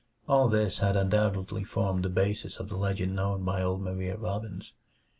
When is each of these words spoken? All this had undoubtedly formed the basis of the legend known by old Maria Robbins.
All 0.27 0.47
this 0.47 0.79
had 0.79 0.95
undoubtedly 0.95 1.63
formed 1.63 2.03
the 2.03 2.09
basis 2.09 2.57
of 2.57 2.69
the 2.69 2.75
legend 2.75 3.15
known 3.15 3.45
by 3.45 3.61
old 3.61 3.81
Maria 3.81 4.17
Robbins. 4.17 4.73